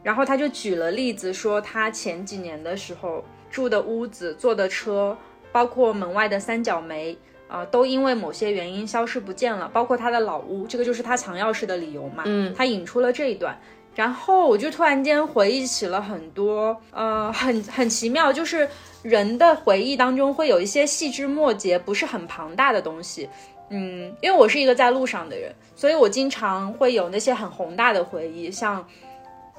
[0.02, 5.14] 然后他就举了例子说，他前几年的时候住的屋子、坐的车，
[5.52, 7.14] 包括门外的三角梅，
[7.46, 9.68] 啊、都因为某些原因消失不见了。
[9.68, 12.22] 包括他的老屋，这个就是他藏钥匙的理由嘛。
[12.24, 13.60] 嗯，他引出了这一段。
[13.96, 18.68] 然后我就突然间回忆起了很多，呃，很很奇妙，就是
[19.02, 23.26] 人的回忆当中会有一些细枝末节，不是很庞大的东西。
[23.70, 28.86] 嗯，因为我是一个在路上的人，所以我经常会有那些很宏大的回忆，像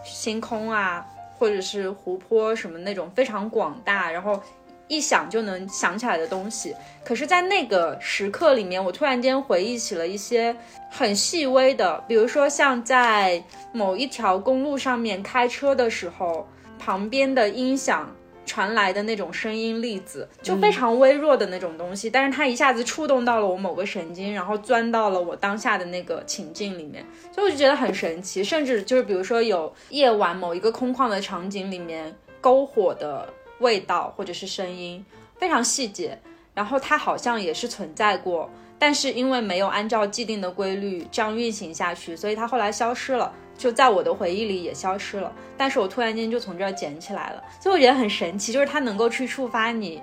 [0.04, 1.04] 星空啊，
[1.39, 4.39] 或者是湖泊什么那种非常广大，然后
[4.88, 6.76] 一想就能想起来的东西。
[7.04, 10.56] 可是，在那个时刻里面，我突然间回忆起了一些
[10.91, 16.47] 很细微的，比如说像在某一条公路上面开车的时候，
[16.78, 18.13] 旁边的音响
[18.45, 28.43] 传来的那种声音粒子，就非常微弱的那种东西，但是它一下子触动到了我某个神经，然后钻到了我当下的那个情境里面，所以我就觉得很神奇。
[28.43, 33.28] 甚至就是比如说有夜晚某一个空旷的场景里面篝火的
[33.60, 35.06] 味道或者是声音，
[35.38, 36.17] 非常细节，
[36.54, 38.50] 然后它好像也是存在过。
[38.80, 45.34] 但是因为没有按照既定的规律这样运行下去，所以它后来消失了，就在我的回忆里也消失了。
[45.58, 50.00] 但是我突然间就从这儿捡起来了，所以我觉得很神奇，就是它能够去触发你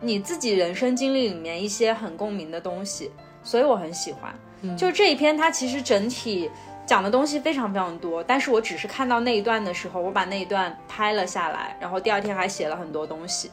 [0.00, 3.10] 你自己人生经历里面一些很共鸣的东西，
[3.42, 4.34] 所以我很喜欢。
[4.76, 6.50] 就这一篇，它其实整体
[6.88, 13.50] 讲的东西非常非常多，但是我只是看到那一段的时候，我把那一段拍了下来，然后第二天还写了很多东西。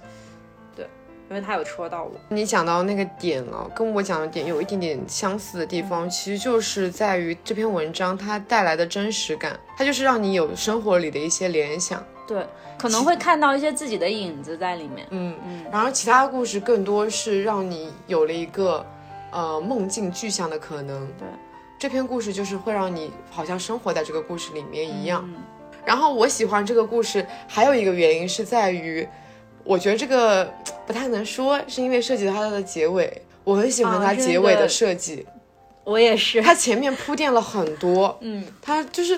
[0.74, 0.88] 对，
[1.30, 2.12] 因为他有戳到我。
[2.30, 12.02] 你讲到那个点啊，跟我讲的点有一点点相似的地方，其实就是在于这篇文章它带来的真实感，它就是让你有生活里的一些联想。
[12.26, 12.48] 对，
[12.80, 15.06] 可能会看到一些自己的影子在里面。
[15.10, 15.65] 嗯嗯。
[15.69, 18.86] 然后其他故事更多是让你有了一个
[19.32, 21.06] 呃梦境具象的可能。
[21.17, 21.28] 对，
[21.78, 25.24] 这篇故事就是会让你好像生活在这个故事里面一样。
[25.26, 25.36] 嗯
[25.86, 29.08] 然后我喜欢这个故事，还有一个原因是在于，
[29.64, 30.52] 我觉得这个
[30.88, 35.24] 不太能说，是因为涉及到它的结尾，我很喜欢它结尾的设计。
[35.84, 39.16] 我也是，它前面铺垫了很多，嗯，它就是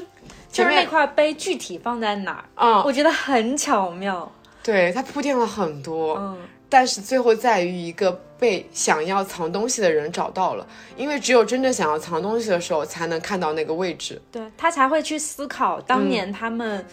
[0.52, 4.30] 就是那块碑具体放在哪儿，啊、我觉得很巧妙。
[4.62, 14.21] 对，它铺垫了很多，嗯，但是最后在于一个被想要藏东西的人找到了，因为只有真正想要藏东西的时候，才能看到那个位置。
[14.32, 16.86] 对他才会去思考，当年他们、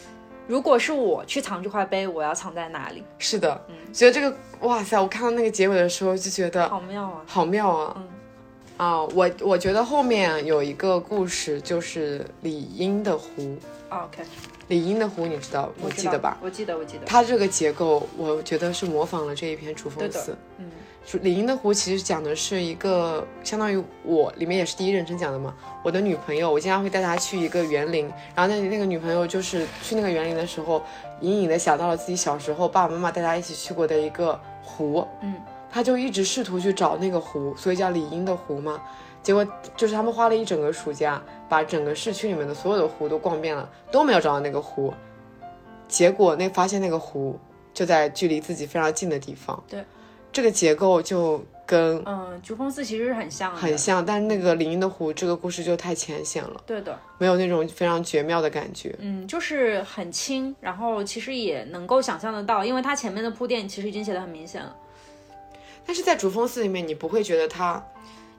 [0.46, 3.02] 如果是我去藏这块碑，我要藏在哪里？
[3.18, 3.60] 是的，
[3.92, 7.22] 觉得这个哇塞，我看到那个结尾的时候就觉得好妙啊！
[7.26, 7.94] 好妙啊！
[7.96, 8.08] 嗯
[8.76, 13.56] 啊，我我觉得后面有一个故事，就是李英的湖。
[13.90, 14.22] 哦 OK，
[14.66, 16.36] 李英的湖，你知道，我记得吧？？
[16.42, 17.04] 我记得，我记得。
[17.04, 20.32] 它这个结构，我觉得是模仿了这一篇《楚峰对的寺》。
[20.58, 20.74] 嗯主
[21.20, 25.54] 李英的湖其实讲的是一个相当于我里面也是第一人称讲的嘛。
[25.82, 30.82] 我的女朋友，我经常会带她去一个园林，然后那那个女朋友就是去那个园林的时候，
[31.20, 35.34] 隐隐的想到了自己小时候爸爸妈妈带她一起去过的一个湖，嗯，
[35.70, 38.80] 她就一直试图去找那个湖，所以叫李英的湖嘛。
[39.22, 44.92] 结果就是他们花了一整个暑假，把整个市区里面的所有的湖都逛遍了，都没有找到那个湖。
[45.88, 47.38] 结果那发现那个湖
[47.72, 49.62] 就在距离自己非常近的地方。
[49.66, 49.82] 对，
[50.34, 56.98] 这个结构就跟嗯，竹峰寺其实是很像的，很像，但是那个林荫的湖这个故事就太浅显了，对的。
[57.18, 58.94] 没有那种非常绝妙的感觉。
[58.98, 64.76] 嗯，就是很轻，然后其实也能够想象得到，因为它前面的铺垫其实已经写的很明显了。
[65.86, 67.82] 但是在竹峰寺里面，你不会觉得它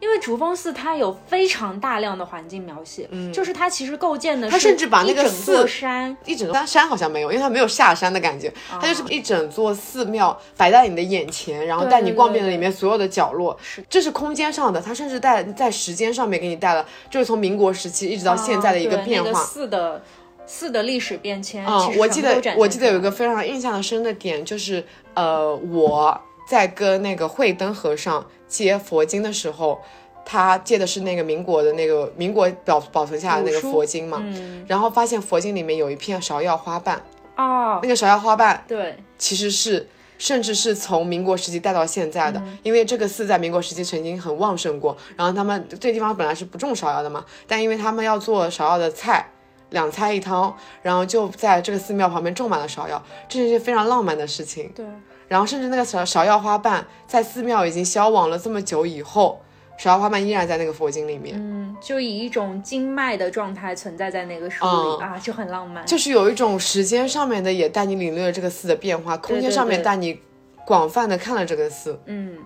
[0.05, 13.57] 因为竹峰寺它有非常大量的环境描写，嗯，就是它其实构建的是它甚至把那个整座寺山，一整座山好像没有，因为它没有下山的感觉，啊它就是一整座寺庙摆在你的眼前，然后带你逛遍了里面所有的角落。
[13.63, 19.41] 是这是空间上的，它甚至带在时间上面给你带了，就是从民国时期一直到现在的一个啊那变化。
[19.41, 20.03] 寺的
[20.45, 24.85] 寺的历史变迁，嗯我记得我记得有一个非常印象深的点，就是
[25.15, 29.81] 呃，我在跟那个慧灯和尚接佛经的时候，
[30.25, 37.01] 他借的是那个民国的那个民国保保存下来的那个佛经嘛，嗯然后发现佛经里面有一片芍药花瓣，
[37.35, 39.87] 哦那，个芍药花瓣对，其实是。
[40.17, 44.95] 甚至是从民国时期带到现在的，嗯因为这个寺在民国时期曾经很旺盛过。
[45.17, 49.29] 然后他们这地方本来是不种芍药的嘛，但因为他们要做芍药的菜，
[49.71, 54.71] 两菜一汤，然后就在这个寺庙旁边种满了芍药，这是一件非常浪漫的事情。
[54.73, 54.85] 对，
[55.27, 59.41] 然后甚至那个芍芍药花瓣在寺庙已经消亡了这么久以后，
[59.79, 65.85] 芍药花瓣依然在那个佛经里面，嗯，就以一种经脉的状态存在在那个书里、嗯啊，就很浪漫。
[65.85, 70.19] 就是有一种时间上面的也带你领略了这个寺的变化，空间上面带你
[70.65, 72.37] 广泛的看了这个寺，嗯，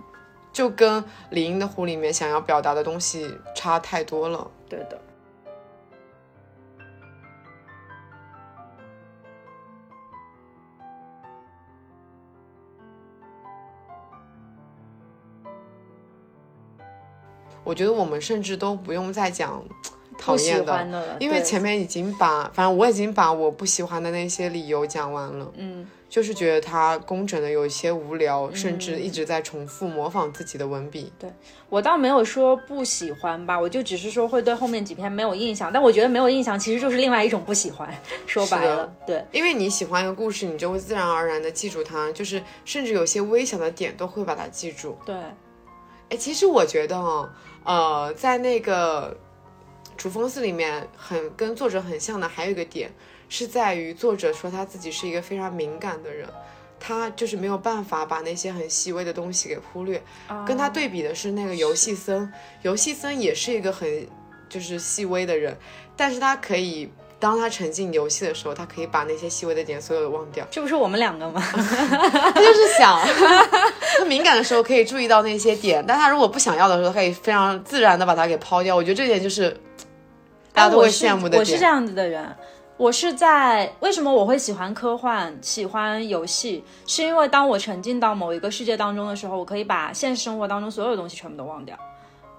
[0.52, 4.48] 就跟李英的湖里面想要表达的东西差太多了。
[4.68, 5.00] 对的。
[17.70, 19.64] 我觉得我们甚至都不用再讲
[20.18, 25.52] 讨厌欢的，因为前面已经把，反正我已经把我不喜欢的那些理由讲完了。
[25.56, 31.14] 嗯，就是觉得他工整的有一些无聊，甚嗯至一直在重复模仿自己的文笔。
[31.20, 31.32] 对
[31.70, 37.88] 我倒没有说不喜欢吧，我就只是说会对后面几篇没有印象，但我觉得没有印象其实就是另外一种不喜欢，
[38.26, 44.98] 说白了，对，因为你喜欢一个故事，你就会自然而然的记住它，就是甚至有些微小的点都会把它记住。
[45.06, 45.16] 对，
[46.10, 47.30] 哎，其实我觉得哦，
[47.70, 49.16] 呃，在那个
[49.96, 52.92] 《主峰寺》里面，很跟作者很像的还有一个点，
[53.30, 56.28] 是在于作者说他自己是一个非常敏感的人，
[56.80, 60.02] 他就是没有办法把那些很细微的东西给忽略。
[60.48, 64.08] 跟他对比的是那个游戏僧，游戏僧也是一个很
[64.50, 65.56] 就是细微的人，
[65.96, 66.92] 但是他可以。
[67.20, 70.48] 当他沉浸游戏的时候，他可以把那些细微的点所有的忘掉。
[70.50, 71.42] 这不是我们两个吗？
[71.52, 72.98] 他就是想，
[73.98, 78.76] 他敏感的时候可以注意到那些点，但他如果不想要的时候，他可以非常自然的把它给抛掉。
[78.76, 79.50] 我觉得这点就是
[80.54, 81.38] 大家都会羡慕的点。
[81.38, 81.52] 哎我是。
[81.52, 82.36] 我是这样子的人，
[82.78, 91.78] 我是在为什么我会喜欢科幻、喜欢游戏，是因为当我沉浸到某一个世界当中的时候，我可以把现实生活当中所有东西全部都忘掉。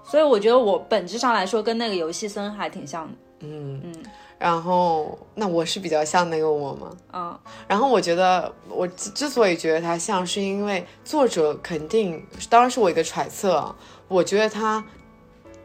[0.03, 3.13] 所以我觉得我本质上来说跟那个游戏森还挺像的。
[3.41, 3.93] 嗯嗯。
[4.41, 6.97] 然后，那我是比较像那个我吗？
[7.13, 7.39] 嗯。
[7.67, 13.75] 然后我觉得我之之所以觉得他像，是因为作者肯定，当然是我一个揣测啊。
[14.07, 14.83] 我觉得他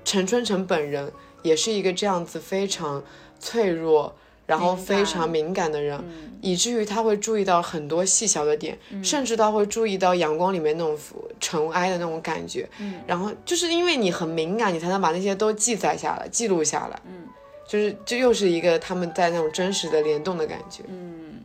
[0.05, 1.11] 陈春成本人
[1.43, 3.03] 也是一个这样子非常
[3.41, 4.15] 脆弱，
[4.45, 5.99] 然后非常敏感的人，
[6.43, 10.95] 以至于他会注意到很多细小的点，甚至他会注意到阳光里面那种
[11.41, 12.69] 尘埃的那种感觉。
[12.79, 13.01] 嗯。
[13.07, 17.01] 然后就是因为你很敏感，你才能把那些都记载下来、记录下来。
[17.07, 17.26] 嗯。
[17.67, 20.83] 就是这又是一个他们在那种真实的联动的感觉。
[20.89, 21.41] 嗯。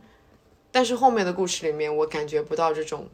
[0.70, 3.06] 但是后面的故事里面，我感觉不到这种。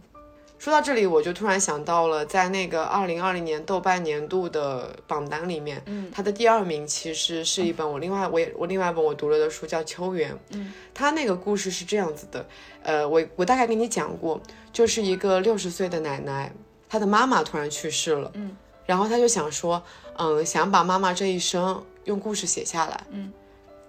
[0.60, 10.32] 说到这里，我就突然想到了，在那个二零二零年豆瓣年度的榜单里面，嗯，它的第二名其实是一本我另外我也我另外一本我读了的书，叫《秋园》。
[10.50, 12.44] 嗯，它那个故事是这样子的，
[12.82, 14.40] 呃，我我大概跟你讲过，
[14.72, 16.52] 就是一个六十岁的奶奶，
[16.88, 19.80] 她的妈妈突然去世了，嗯，然后她就想说，
[20.16, 23.32] 嗯，想把妈妈这一生用故事写下来，嗯。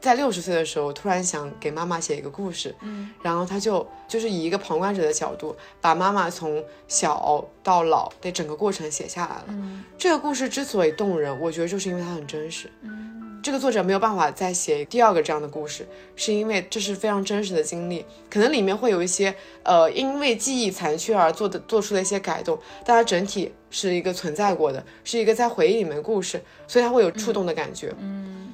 [0.02, 9.46] 在六十岁的时候，突然想给妈妈写一个故事，嗯，然后他就就是以一个旁观者的角度，把妈妈从小到老的整个过程写下来了。
[9.50, 12.72] 嗯，这个故事之所以动人，我觉得就是因为它很真实。
[12.82, 27.94] 嗯，这个作者没有办法再写第二个这样的故事，是因为这是非常真实的经历，可能里面会有一些呃因为记忆残缺而做的做出的一些改动，但它整体是一个存在过的，是一个在回忆里面的故事，所以它会有触动的感觉。
[28.00, 28.52] 嗯。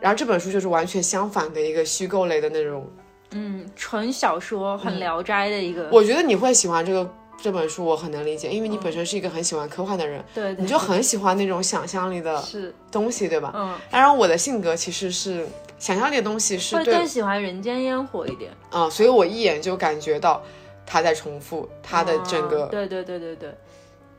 [0.00, 2.88] 然后这本书就是完全相反的一个虚构类的那种，
[3.32, 5.88] 嗯，纯小说，很聊斋的一个。
[5.90, 7.10] 我觉得你会喜欢这个
[7.42, 12.40] 这本书，我很能理解，因为你本身是一个很喜欢科幻的人，对，你就很喜欢那种想象力的
[12.92, 13.52] 东西，对吧？
[13.56, 13.74] 嗯。
[13.90, 15.44] 当然，我的性格其实是
[15.80, 20.40] 想象力的东西是会更喜欢人间烟火一点啊，所以我一眼就感觉到
[20.86, 23.52] 他在重复他的整个，对对对对对，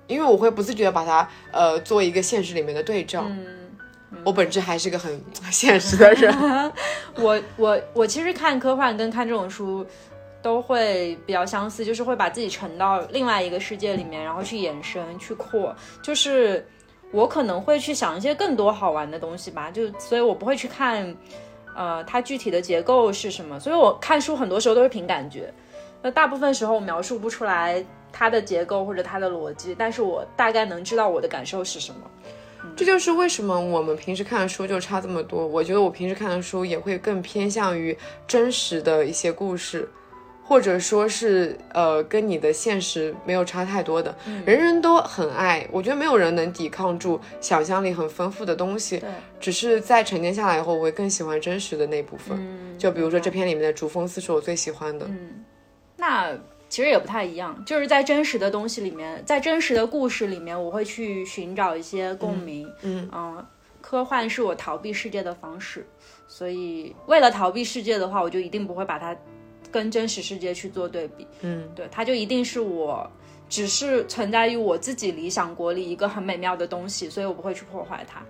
[0.10, 3.24] 因为我会不自觉的把它呃做一个现实里面的对照。
[3.26, 3.55] 嗯。
[4.26, 6.34] 我本质还是个很现实的人。
[7.16, 9.86] 我我我其实看科幻跟看这种书
[10.41, 15.74] 都会比较相似，就是会把自己沉到另外一个世界里面，然后去延伸、去扩。
[16.01, 16.68] 就是
[17.12, 21.16] 我可能会去想一些更多好玩的东西吧，就所以我不会去看，
[21.76, 23.60] 呃，它具体的结构是什么。
[23.60, 25.53] 所以我看书很多时候都是凭感觉，
[26.01, 32.01] 那大部分时候我描述不出来它的结构或者它的逻辑，但是我大概能知道我的感受是什么。
[32.76, 35.47] 这就是为什么我们平时看的书就差这么多。
[35.47, 37.97] 我觉得我平时看的书也会更偏向于
[38.28, 39.89] 真实的一些故事，
[40.43, 44.14] 或者说是呃跟你的现实没有差太多的。
[44.45, 48.97] 人人都很爱，我觉得没有人能抵抗住想象力很丰富的东西。
[48.97, 52.78] 对，只是在沉淀下来以后，我会更喜欢真实的那部分。
[52.78, 55.05] 就比如说这篇里面的竹峰寺是我最喜欢的。
[55.07, 55.45] 嗯，
[55.95, 56.38] 那。
[56.70, 62.72] 其实也不太一样，就是在真实的东西里面，在真实的故事里面，我会去寻找一些共鸣。
[62.84, 63.46] 嗯嗯，
[63.82, 65.86] 科幻是我逃避世界的方式，
[66.28, 69.18] 所以为了逃避世界的话，我就一定不会把它
[69.72, 71.26] 跟真实世界去做对比。
[71.42, 73.10] 嗯，对，它就一定是我
[73.50, 78.24] 只是存在于我自己理想国里一个很美妙的东西，所以我不会去破坏它。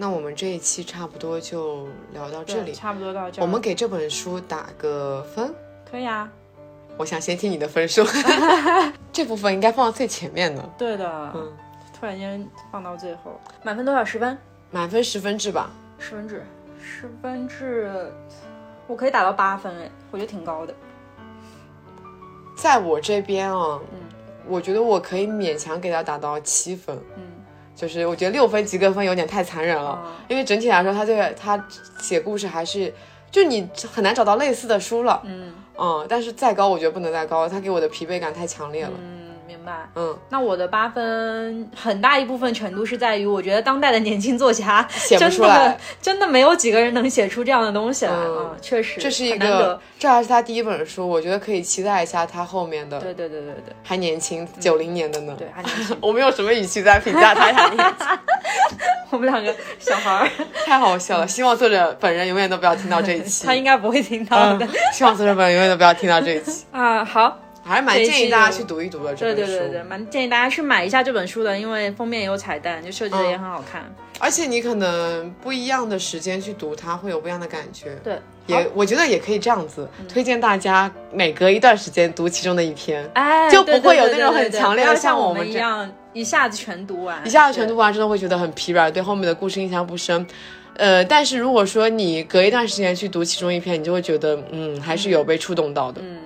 [0.00, 3.42] 那我们这一期差不多就聊到这里，差不多到这。
[3.42, 5.54] 我们给这本书打个分，
[5.90, 6.26] 可以啊。
[6.96, 8.02] 我想先听你的分数，
[9.12, 10.62] 这部分应该放到最前面的。
[10.78, 11.52] 对的，嗯，
[11.92, 14.02] 突然间放到最后，满分多少？
[14.02, 14.38] 十分？
[14.70, 15.70] 满分十分制吧。
[15.98, 16.46] 十分制，
[16.82, 18.10] 十分制。
[18.86, 20.74] 我可以打到八分哎，我觉得挺高的。
[22.56, 23.78] 在我这边啊，
[24.48, 26.98] 我觉得我可以勉强给他打到七分。
[27.16, 27.22] 嗯，
[27.74, 31.62] 就是我觉得六分及格分有点太残忍了，哦因为整体来说，他这个他
[32.00, 32.92] 写故事还是
[33.30, 35.22] 就你很难找到类似的书了。
[35.24, 38.92] 嗯嗯，但是再高我觉得不能再高，他给我的疲惫感太强烈了。
[38.98, 39.19] 嗯，
[39.60, 39.86] 明白。
[39.94, 52.98] 嗯，那我的八分很大一部分程度是在于，我觉得当代的年轻作家 写不出来的真的没有几个人能写出这样的东西来啊、嗯确实，这是一个，这还是他第一本书，我觉得可以期待一下他后面的。
[53.00, 55.34] 对对对对对还年轻，九零年的呢。
[55.38, 58.06] 对，还年轻， 我们用什么语气在评价他还年轻，
[59.10, 60.30] 我们两个小孩儿，
[60.64, 61.28] 太好笑了。
[61.28, 63.46] 希望作者本人永远都不要听到这一期。
[63.46, 66.64] 他应该不会听到的、嗯，希望作者本人永远都不要听到这一期。
[66.70, 67.04] 啊。
[67.04, 69.52] 好，还是蛮建议大家去读一读的这对本书。
[69.52, 73.82] 对对对，蛮建议大家去买一下这本书的，因为封面也有彩蛋，就设计的也很好看。
[74.18, 77.96] 而且你可能不一样的时间去读它，会有不一样的感觉。
[78.04, 90.26] 对，也我觉得也可以这样子，推荐大家每隔一段时间读其中的一篇，哎，就不会有那种很强烈像像我们一样一下子全读完，一下子全读完真的会觉得很疲软，对后面的故事印象不深。
[90.76, 96.02] 呃，但是如果说你隔一段时间去读其中一篇，你就会觉得，嗯，还是有被触动到的。
[96.02, 96.18] 嗯。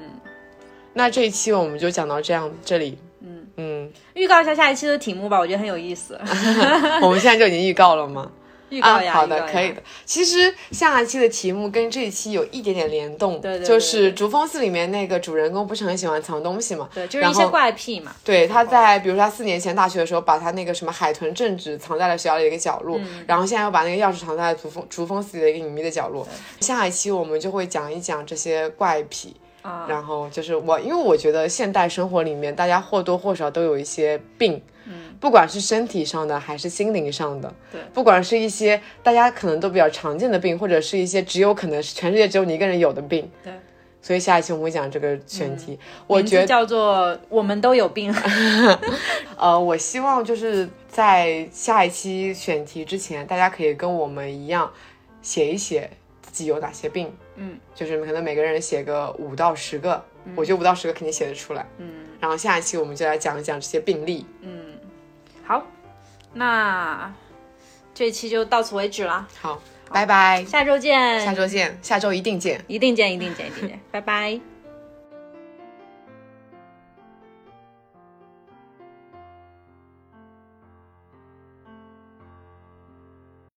[0.94, 6.18] 那这一期我们就讲到这样，这里，嗯嗯，预告一下下一期的题目吧，我觉得很有意思。
[7.02, 8.30] 我们现在就已经预告了吗？
[8.70, 9.82] 预告啊，呀，好的，可以的。
[10.04, 16.88] 其实下一期的题目跟这一期有一点点联动，对对对就是《竹风寺》里面那个主人公不是很喜欢藏东西嘛？
[16.92, 18.12] 对，就是一些怪癖嘛。
[18.24, 26.26] 对，他在比如说他四年前大学的时候，把他那个什么海豚正直藏在了学校的一个角落，嗯然后现在又把那个钥匙藏在了竹风竹风寺里的一个隐秘的角落。
[26.60, 29.36] 下一期我们就会讲一讲这些怪癖。
[29.64, 43.52] 啊，然后就是我，因为我觉得现代生活里面，大家或多或少都有一些病，嗯，不管是身体上的还是心灵上的，对不管是一些大家可能都比较常见的病，或者是一些只有可能是全世界只有你一个人有的病，对。
[44.02, 48.14] 所以下一期我们会讲这个选题，我觉得，叫做“我们都有病
[49.38, 54.70] 呃，我希望就是在下一期选题之前，大家可以跟我们一样
[55.22, 55.88] 写一写
[56.20, 57.10] 自己有哪些病，”。
[57.36, 60.04] 嗯就是可能每个人写个五到十个，
[60.36, 61.66] 我觉得五到十个肯定写得出来。
[61.78, 64.24] 嗯然后下一期我们就来讲一讲这些病例。
[64.40, 64.78] 嗯，
[65.44, 65.66] 好，
[66.32, 67.12] 那
[67.92, 69.60] 这一期就到此为止了，好，
[69.90, 72.64] 拜拜，下周见，下周见，下周一定见。
[72.66, 74.53] 一定见，一定见，一定见，拜拜。